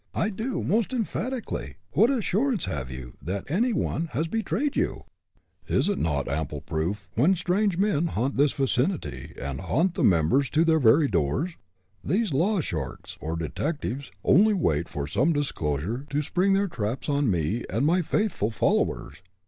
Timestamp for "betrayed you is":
4.27-5.87